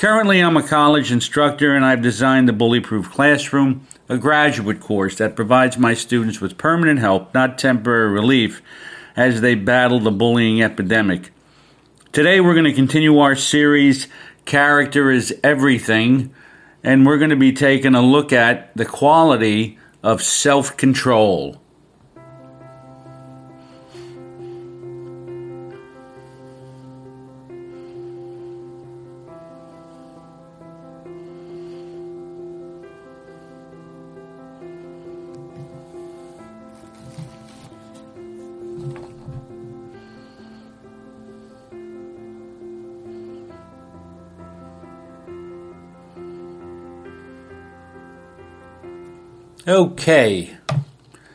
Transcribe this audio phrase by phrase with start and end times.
[0.00, 5.18] Currently, I'm a college instructor and I've designed the Bully Proof Classroom, a graduate course
[5.18, 8.62] that provides my students with permanent help, not temporary relief,
[9.14, 11.32] as they battle the bullying epidemic.
[12.12, 14.08] Today, we're going to continue our series,
[14.46, 16.34] Character is Everything,
[16.82, 21.60] and we're going to be taking a look at the quality of self control.
[49.70, 50.56] Okay.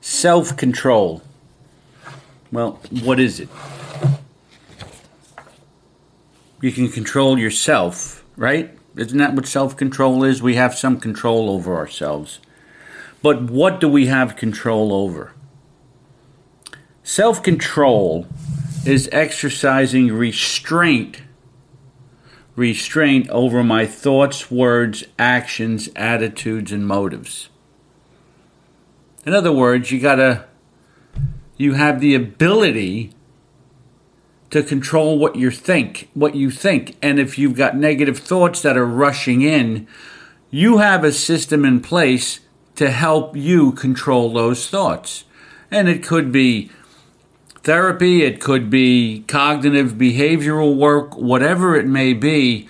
[0.00, 1.22] Self control.
[2.50, 3.48] Well, what is it?
[6.60, 8.76] You can control yourself, right?
[8.96, 10.42] Isn't that what self control is?
[10.42, 12.40] We have some control over ourselves.
[13.22, 15.32] But what do we have control over?
[17.04, 18.26] Self control
[18.84, 21.22] is exercising restraint
[22.56, 27.50] restraint over my thoughts, words, actions, attitudes, and motives.
[29.26, 30.44] In other words, you gotta,
[31.56, 33.10] you have the ability
[34.50, 36.96] to control what you think, what you think.
[37.02, 39.88] And if you've got negative thoughts that are rushing in,
[40.52, 42.38] you have a system in place
[42.76, 45.24] to help you control those thoughts.
[45.72, 46.70] And it could be
[47.64, 52.68] therapy, it could be cognitive behavioral work, whatever it may be.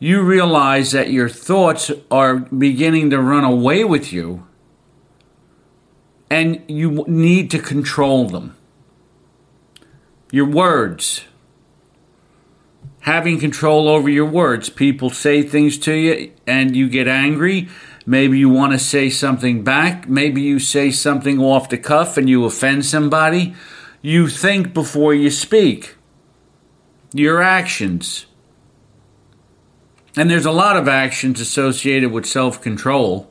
[0.00, 4.48] You realize that your thoughts are beginning to run away with you
[6.30, 8.56] and you need to control them.
[10.30, 11.24] Your words.
[13.00, 14.70] Having control over your words.
[14.70, 17.68] People say things to you and you get angry.
[18.06, 20.08] Maybe you want to say something back.
[20.08, 23.54] Maybe you say something off the cuff and you offend somebody.
[24.00, 25.96] You think before you speak.
[27.12, 28.26] Your actions.
[30.16, 33.29] And there's a lot of actions associated with self control.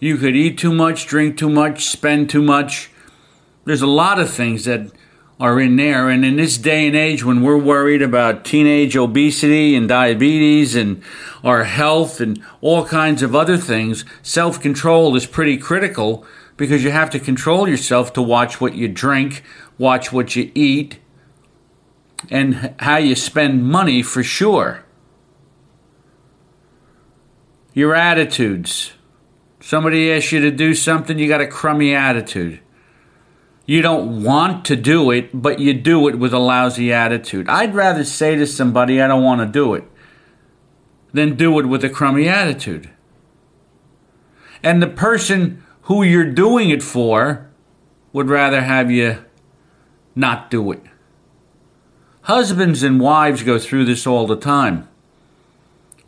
[0.00, 2.90] You could eat too much, drink too much, spend too much.
[3.66, 4.90] There's a lot of things that
[5.38, 6.08] are in there.
[6.08, 11.02] And in this day and age, when we're worried about teenage obesity and diabetes and
[11.44, 16.24] our health and all kinds of other things, self control is pretty critical
[16.56, 19.42] because you have to control yourself to watch what you drink,
[19.76, 20.98] watch what you eat,
[22.30, 24.82] and how you spend money for sure.
[27.74, 28.92] Your attitudes.
[29.60, 32.60] Somebody asks you to do something, you got a crummy attitude.
[33.66, 37.48] You don't want to do it, but you do it with a lousy attitude.
[37.48, 39.84] I'd rather say to somebody, I don't want to do it,
[41.12, 42.90] than do it with a crummy attitude.
[44.62, 47.50] And the person who you're doing it for
[48.12, 49.24] would rather have you
[50.14, 50.82] not do it.
[52.22, 54.88] Husbands and wives go through this all the time.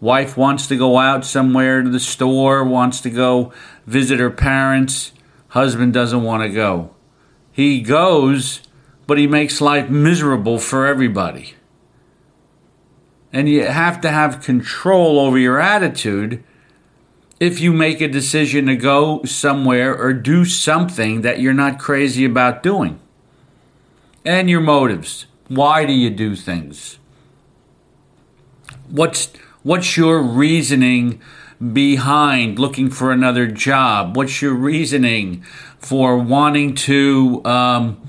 [0.02, 3.52] Wife wants to go out somewhere to the store, wants to go
[3.86, 5.12] visit her parents.
[5.50, 6.92] Husband doesn't want to go.
[7.52, 8.62] He goes,
[9.06, 11.54] but he makes life miserable for everybody.
[13.32, 16.42] And you have to have control over your attitude
[17.38, 22.24] if you make a decision to go somewhere or do something that you're not crazy
[22.24, 22.98] about doing.
[24.24, 25.26] And your motives.
[25.46, 26.98] Why do you do things?
[28.88, 29.30] What's
[29.64, 31.20] What's your reasoning
[31.72, 34.16] behind looking for another job?
[34.16, 35.44] What's your reasoning
[35.78, 38.08] for wanting to, um,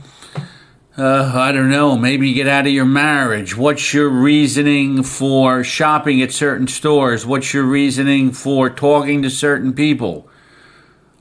[0.97, 3.55] uh, I don't know, maybe get out of your marriage?
[3.55, 7.23] What's your reasoning for shopping at certain stores?
[7.23, 10.27] What's your reasoning for talking to certain people?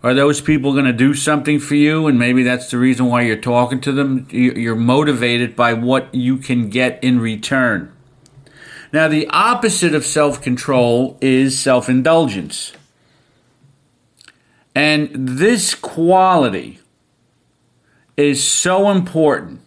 [0.02, 2.06] Are those people going to do something for you?
[2.06, 4.26] And maybe that's the reason why you're talking to them.
[4.30, 7.92] You're motivated by what you can get in return.
[8.92, 12.72] Now, the opposite of self control is self indulgence.
[14.74, 16.78] And this quality
[18.16, 19.60] is so important.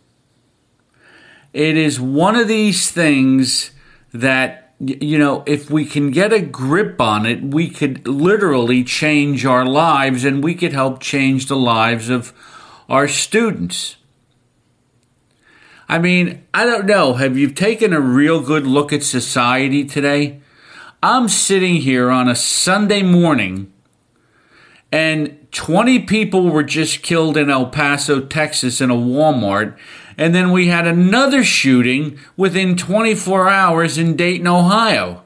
[1.54, 3.72] It is one of these things
[4.14, 9.46] that, you know, if we can get a grip on it, we could literally change
[9.46, 12.34] our lives and we could help change the lives of
[12.90, 13.98] our students.
[15.88, 17.14] I mean, I don't know.
[17.14, 20.42] Have you taken a real good look at society today?
[21.04, 23.72] I'm sitting here on a Sunday morning
[24.92, 29.78] and 20 people were just killed in El Paso, Texas in a Walmart.
[30.18, 35.24] And then we had another shooting within 24 hours in Dayton, Ohio.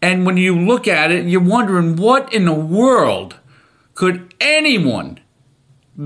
[0.00, 3.36] And when you look at it, you're wondering what in the world
[3.94, 5.20] could anyone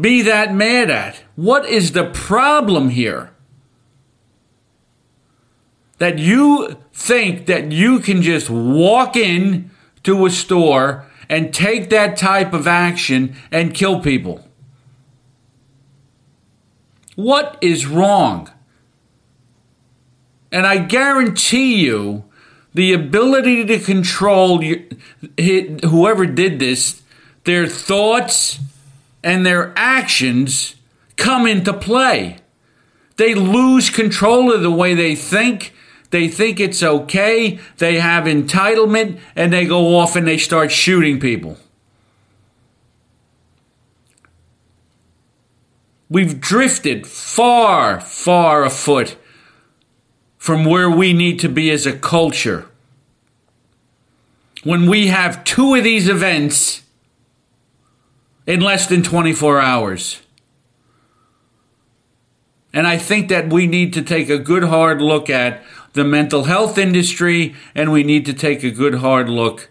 [0.00, 1.22] be that mad at?
[1.36, 3.30] What is the problem here?
[5.98, 9.70] That you think that you can just walk in
[10.02, 14.48] to a store and take that type of action and kill people.
[17.14, 18.50] What is wrong?
[20.50, 22.24] And I guarantee you,
[22.74, 27.02] the ability to control whoever did this,
[27.44, 28.58] their thoughts,
[29.22, 30.74] and their actions
[31.16, 32.38] come into play.
[33.16, 35.74] They lose control of the way they think.
[36.10, 37.58] They think it's okay.
[37.78, 41.56] They have entitlement and they go off and they start shooting people.
[46.10, 49.16] We've drifted far, far afoot
[50.36, 52.66] from where we need to be as a culture.
[54.64, 56.82] When we have two of these events
[58.46, 60.20] in less than 24 hours.
[62.72, 65.62] And I think that we need to take a good hard look at
[65.92, 69.70] the mental health industry and we need to take a good hard look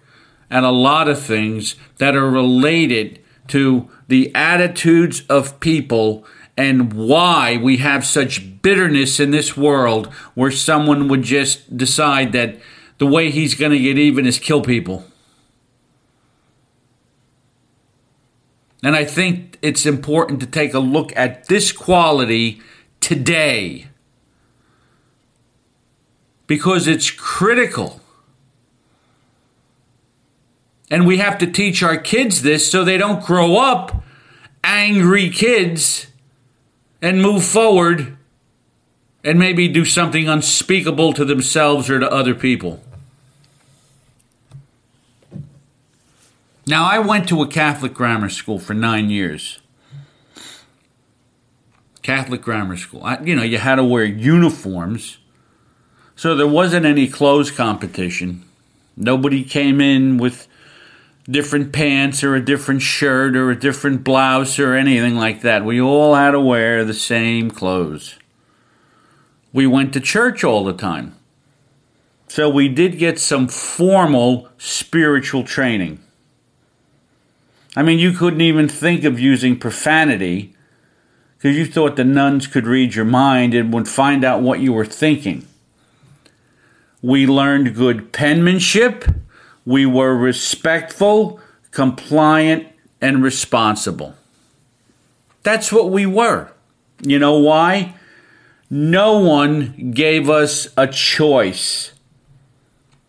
[0.52, 6.26] at a lot of things that are related to the attitudes of people
[6.56, 12.58] and why we have such bitterness in this world where someone would just decide that
[13.00, 15.06] the way he's going to get even is kill people.
[18.84, 22.62] And I think it's important to take a look at this quality
[23.00, 23.88] today
[26.48, 28.02] because it's critical.
[30.90, 34.04] And we have to teach our kids this so they don't grow up
[34.64, 36.08] angry kids
[37.02, 38.18] and move forward
[39.24, 42.84] and maybe do something unspeakable to themselves or to other people.
[46.72, 49.60] Now, I went to a Catholic grammar school for nine years.
[52.02, 53.04] Catholic grammar school.
[53.04, 55.18] I, you know, you had to wear uniforms.
[56.16, 58.46] So there wasn't any clothes competition.
[58.96, 60.48] Nobody came in with
[61.30, 65.66] different pants or a different shirt or a different blouse or anything like that.
[65.66, 68.16] We all had to wear the same clothes.
[69.52, 71.18] We went to church all the time.
[72.30, 76.02] So we did get some formal spiritual training.
[77.76, 80.54] I mean, you couldn't even think of using profanity
[81.38, 84.74] because you thought the nuns could read your mind and would find out what you
[84.74, 85.48] were thinking.
[87.02, 89.06] We learned good penmanship.
[89.66, 91.40] We were respectful,
[91.72, 92.68] compliant,
[93.00, 94.16] and responsible.
[95.44, 96.52] That's what we were.
[97.02, 97.96] You know why?
[98.70, 101.94] No one gave us a choice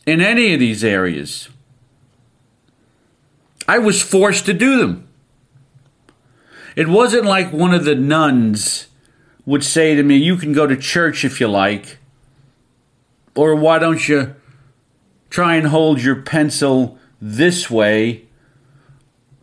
[0.07, 1.49] in any of these areas.
[3.73, 5.09] I was forced to do them.
[6.77, 8.89] It wasn't like one of the nuns
[9.47, 11.97] would say to me, You can go to church if you like,
[13.35, 14.35] or why don't you
[15.31, 18.27] try and hold your pencil this way,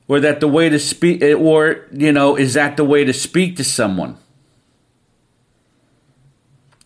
[0.07, 3.55] or that the way to speak, or, you know, is that the way to speak
[3.55, 4.15] to someone?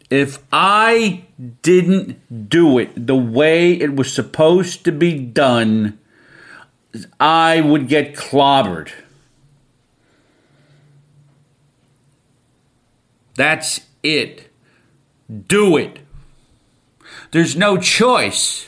[0.09, 1.25] If I
[1.61, 5.99] didn't do it the way it was supposed to be done,
[7.19, 8.91] I would get clobbered.
[13.35, 14.51] That's it.
[15.47, 15.99] Do it.
[17.31, 18.67] There's no choice.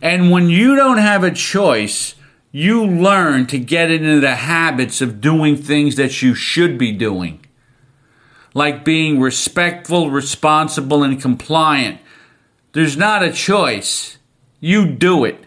[0.00, 2.14] And when you don't have a choice,
[2.50, 7.44] you learn to get into the habits of doing things that you should be doing,
[8.54, 12.00] like being respectful, responsible, and compliant.
[12.72, 14.16] There's not a choice.
[14.60, 15.44] You do it.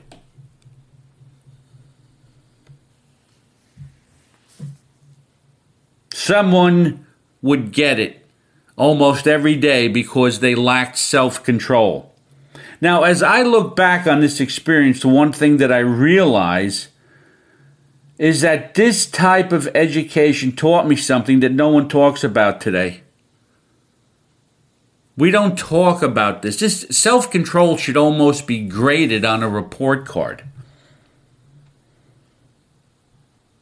[6.23, 7.07] Someone
[7.41, 8.23] would get it
[8.75, 12.13] almost every day because they lacked self control.
[12.79, 16.89] Now, as I look back on this experience, the one thing that I realize
[18.19, 23.01] is that this type of education taught me something that no one talks about today.
[25.17, 26.59] We don't talk about this.
[26.59, 30.43] This self control should almost be graded on a report card.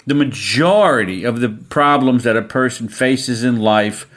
[0.10, 4.10] The majority of the problems that a person faces in life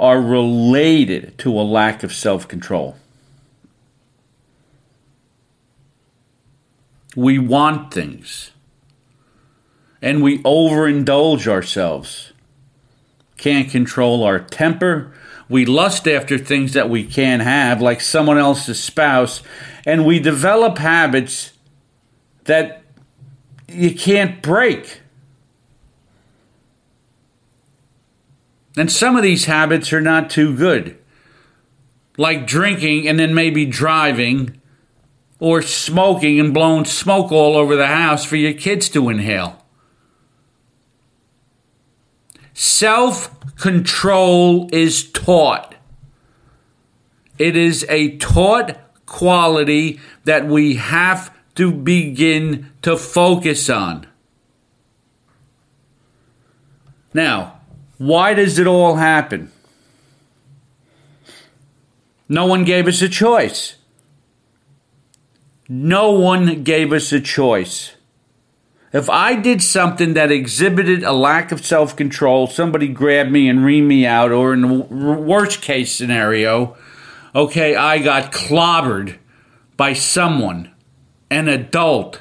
[0.00, 2.96] are related to a lack of self control.
[7.14, 8.52] We want things
[10.00, 12.32] and we overindulge ourselves.
[13.36, 15.12] Can't control our temper.
[15.50, 19.42] We lust after things that we can't have, like someone else's spouse,
[19.84, 21.52] and we develop habits
[22.44, 22.82] that
[23.68, 25.02] you can't break.
[28.76, 30.98] And some of these habits are not too good,
[32.16, 34.60] like drinking and then maybe driving,
[35.38, 39.64] or smoking and blowing smoke all over the house for your kids to inhale.
[42.54, 45.74] Self control is taught.
[47.38, 54.06] It is a taught quality that we have to begin to focus on.
[57.12, 57.53] Now,
[58.06, 59.50] why does it all happen?
[62.28, 63.76] No one gave us a choice.
[65.68, 67.94] No one gave us a choice.
[68.92, 73.60] If I did something that exhibited a lack of self control, somebody grabbed me and
[73.60, 76.76] reamed me out, or in the worst case scenario,
[77.34, 79.18] okay, I got clobbered
[79.76, 80.72] by someone,
[81.30, 82.20] an adult.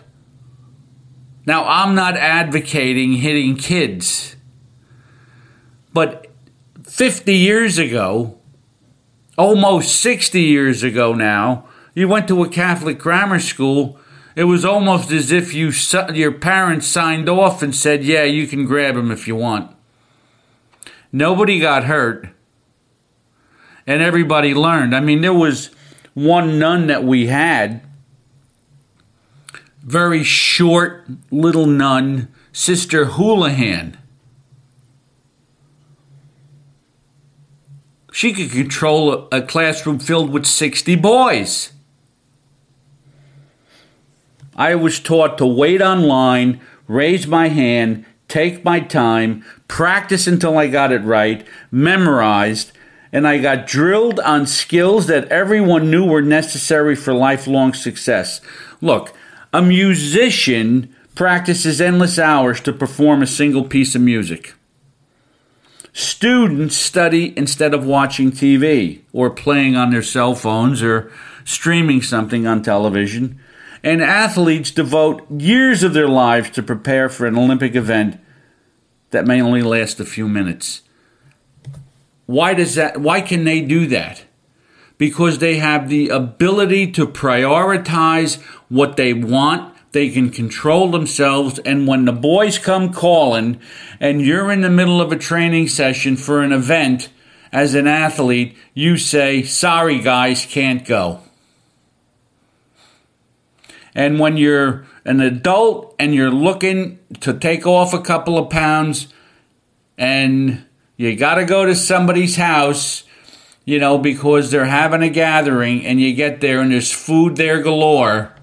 [1.45, 4.35] Now, I'm not advocating hitting kids,
[5.93, 6.27] but
[6.83, 8.37] 50 years ago,
[9.37, 13.99] almost 60 years ago now, you went to a Catholic grammar school
[14.35, 15.71] it was almost as if you
[16.13, 19.71] your parents signed off and said, "Yeah, you can grab him if you want."
[21.11, 22.29] Nobody got hurt,
[23.85, 24.95] and everybody learned.
[24.95, 25.69] I mean, there was
[26.15, 27.81] one nun that we had,
[29.83, 33.97] very short little nun, Sister Houlihan.
[38.13, 41.73] She could control a, classroom filled with 60 boys.
[44.55, 50.67] I was taught to wait online, raise my hand, take my time, practice until I
[50.67, 52.71] got it right, memorized,
[53.11, 58.41] and I got drilled on skills that everyone knew were necessary for lifelong success.
[58.79, 59.17] Look,
[59.51, 64.53] a musician practices endless hours to perform a single piece of music.
[65.93, 71.11] Students study instead of watching TV or playing on their cell phones or
[71.45, 73.39] streaming something on television
[73.83, 78.19] and athletes devote years of their lives to prepare for an Olympic event
[79.11, 80.81] that may only last a few minutes.
[82.25, 84.23] Why does that why can they do that?
[84.97, 91.87] Because they have the ability to prioritize what they want, they can control themselves and
[91.87, 93.59] when the boys come calling
[93.99, 97.09] and you're in the middle of a training session for an event
[97.51, 101.19] as an athlete, you say, "Sorry guys, can't go."
[103.95, 109.07] And when you're an adult and you're looking to take off a couple of pounds
[109.97, 110.65] and
[110.97, 113.03] you got to go to somebody's house,
[113.65, 117.61] you know, because they're having a gathering and you get there and there's food there
[117.61, 118.33] galore,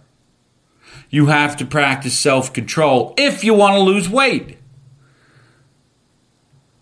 [1.10, 4.56] you have to practice self control if you want to lose weight.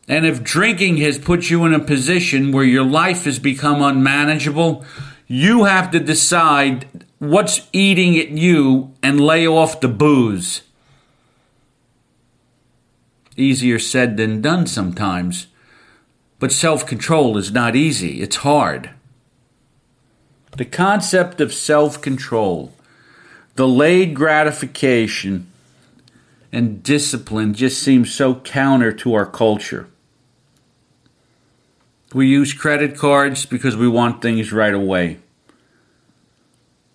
[0.06, 4.84] And if drinking has put you in a position where your life has become unmanageable,
[5.26, 6.86] you have to decide
[7.18, 10.62] what's eating at you and lay off the booze.
[13.36, 15.48] Easier said than done sometimes.
[16.38, 18.90] But self control is not easy, it's hard.
[20.56, 22.72] The concept of self control,
[23.58, 25.50] delayed gratification,
[26.52, 29.88] and discipline just seems so counter to our culture.
[32.14, 35.18] We use credit cards because we want things right away.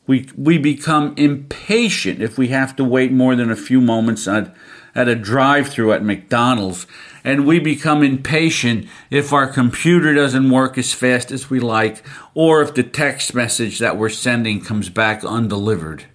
[0.07, 4.55] We, we become impatient if we have to wait more than a few moments at,
[4.95, 6.87] at a drive through at McDonald's.
[7.25, 12.01] And we become impatient if our computer doesn't work as fast as we like,
[12.33, 16.05] or if the text message that we're sending comes back undelivered.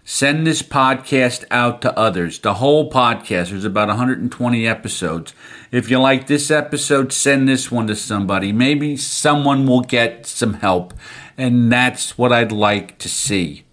[0.05, 2.39] Send this podcast out to others.
[2.39, 5.33] The whole podcast, there's about 120 episodes.
[5.73, 8.53] If you like this episode, send this one to somebody.
[8.53, 10.93] Maybe someone will get some help.
[11.37, 13.65] And that's what I'd like to see.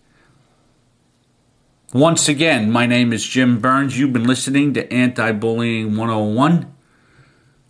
[1.92, 3.96] Once again, my name is Jim Burns.
[3.96, 6.74] You've been listening to Anti Bullying 101.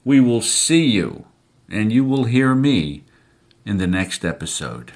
[0.06, 1.26] We will see you
[1.68, 3.04] and you will hear me
[3.66, 4.92] in the next episode.